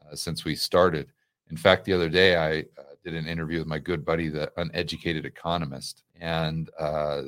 [0.00, 1.08] uh, since we started.
[1.50, 4.50] In fact, the other day I uh, did an interview with my good buddy, the
[4.56, 7.22] uneducated economist, and uh,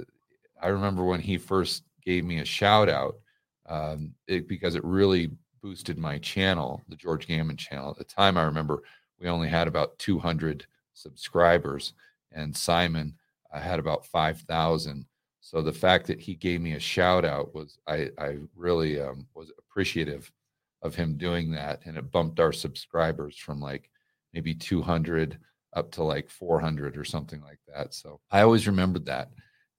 [0.62, 3.16] I remember when he first gave me a shout out
[3.68, 5.30] um, it, because it really
[5.62, 7.90] boosted my channel, the George Gammon channel.
[7.90, 8.82] At the time, I remember
[9.20, 11.92] we only had about 200 subscribers,
[12.32, 13.14] and Simon
[13.52, 15.06] uh, had about 5,000.
[15.40, 19.26] So the fact that he gave me a shout out was I, I really um,
[19.34, 20.30] was appreciative
[20.82, 23.90] of him doing that, and it bumped our subscribers from like
[24.32, 25.38] maybe 200
[25.72, 27.94] up to like 400 or something like that.
[27.94, 29.30] So I always remembered that.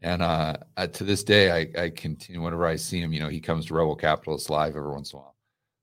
[0.01, 0.55] And uh,
[0.93, 3.13] to this day, I, I continue whenever I see him.
[3.13, 5.35] You know, he comes to Rebel Capitalist Live every once in a while.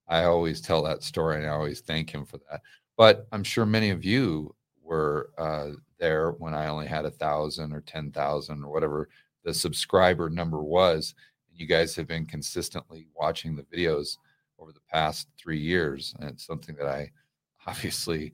[0.07, 2.61] I always tell that story, and I always thank him for that.
[2.97, 7.73] But I'm sure many of you were uh, there when I only had a thousand
[7.73, 9.09] or 10,000 or whatever
[9.45, 11.15] the subscriber number was.
[11.49, 14.19] And you guys have been consistently watching the videos
[14.59, 16.15] over the past three years.
[16.19, 17.11] And it's something that I
[17.67, 18.33] obviously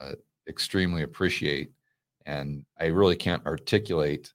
[0.00, 0.12] uh,
[0.48, 1.70] extremely appreciate.
[2.26, 4.32] And I really can't articulate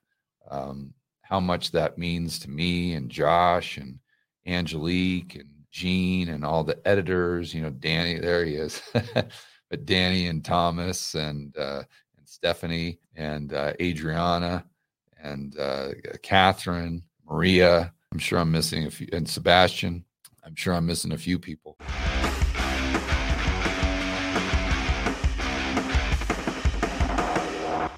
[0.50, 0.92] um,
[1.22, 3.98] how much that means to me and Josh and
[4.46, 7.54] Angelique and Gene and all the editors.
[7.54, 8.82] You know, Danny, there he is.
[9.74, 11.82] but Danny and Thomas and uh,
[12.16, 14.64] and Stephanie and uh, Adriana
[15.20, 15.88] and uh,
[16.22, 17.92] Catherine, Maria.
[18.12, 20.04] I'm sure I'm missing a few, and Sebastian.
[20.44, 21.76] I'm sure I'm missing a few people.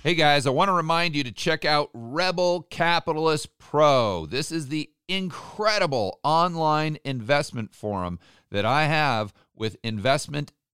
[0.03, 4.25] Hey guys, I want to remind you to check out Rebel Capitalist Pro.
[4.25, 8.19] This is the incredible online investment forum
[8.51, 10.53] that I have with investment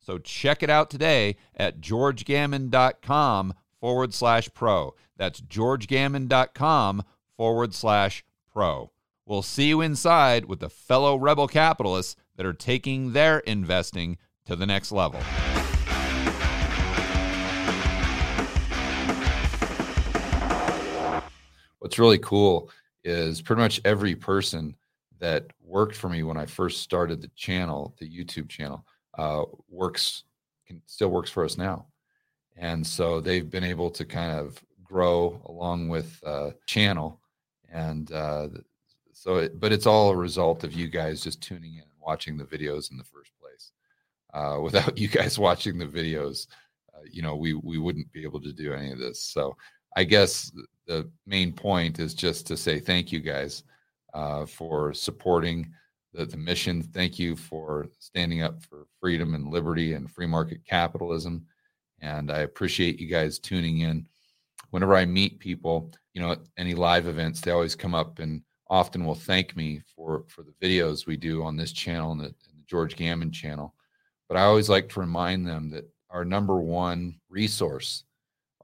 [0.00, 4.94] So check it out today at georgegammon.com forward slash pro.
[5.16, 7.04] That's georgegammon.com
[7.36, 8.90] forward slash pro.
[9.26, 14.16] We'll see you inside with the fellow rebel capitalists that are taking their investing
[14.46, 15.20] to the next level.
[21.78, 22.70] What's really cool
[23.04, 24.74] is pretty much every person
[25.18, 28.84] that worked for me when I first started the channel, the YouTube channel,
[29.16, 30.24] uh, works
[30.66, 31.86] can, still works for us now,
[32.56, 37.20] and so they've been able to kind of grow along with uh, channel,
[37.70, 38.48] and uh,
[39.12, 42.36] so it, but it's all a result of you guys just tuning in and watching
[42.36, 43.72] the videos in the first place.
[44.32, 46.46] Uh, without you guys watching the videos,
[46.94, 49.22] uh, you know, we we wouldn't be able to do any of this.
[49.22, 49.56] So
[49.96, 50.52] I guess
[50.86, 53.64] the main point is just to say thank you guys
[54.14, 55.72] uh, for supporting
[56.12, 56.82] the, the mission.
[56.82, 61.46] Thank you for standing up for freedom and liberty and free market capitalism.
[62.00, 64.06] And I appreciate you guys tuning in.
[64.70, 68.42] Whenever I meet people, you know, at any live events, they always come up and
[68.68, 72.26] often will thank me for for the videos we do on this channel and the,
[72.26, 73.74] and the George Gammon channel.
[74.28, 78.04] But I always like to remind them that our number one resource,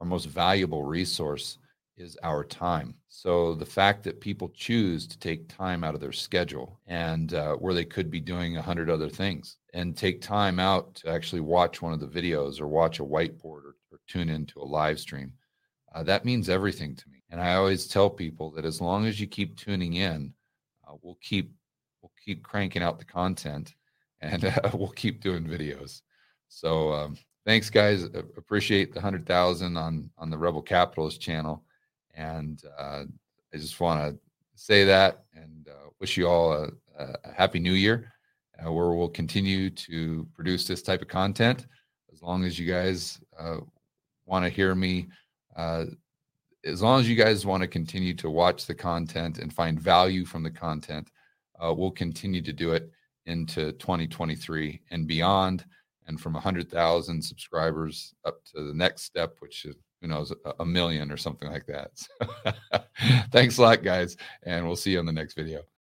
[0.01, 1.59] our most valuable resource,
[1.97, 2.95] is our time.
[3.09, 7.55] So the fact that people choose to take time out of their schedule and uh,
[7.55, 11.41] where they could be doing a hundred other things and take time out to actually
[11.41, 15.01] watch one of the videos or watch a whiteboard or, or tune into a live
[15.01, 15.33] stream,
[15.95, 17.23] uh, that means everything to me.
[17.31, 20.33] And I always tell people that as long as you keep tuning in,
[20.87, 21.53] uh, we'll keep
[22.03, 23.75] we'll keep cranking out the content,
[24.21, 26.03] and uh, we'll keep doing videos.
[26.49, 28.05] So um, thanks, guys.
[28.05, 31.65] Appreciate the hundred thousand on on the Rebel Capitalist channel,
[32.17, 33.05] and uh,
[33.55, 34.19] I just want to
[34.55, 38.13] say that and uh, wish you all a, a happy New Year,
[38.59, 41.67] uh, where we'll continue to produce this type of content
[42.13, 43.21] as long as you guys
[44.25, 45.07] want to hear me
[45.57, 45.85] uh,
[46.65, 50.25] as long as you guys want to continue to watch the content and find value
[50.25, 51.11] from the content,
[51.61, 52.91] uh, we'll continue to do it
[53.27, 55.65] into 2023 and beyond.
[56.09, 61.11] And from 100,000 subscribers up to the next step, which is, who knows, a, million
[61.11, 61.91] or something like that.
[62.75, 62.81] So
[63.31, 64.17] thanks a lot, guys.
[64.43, 65.63] And we'll see you on the next video.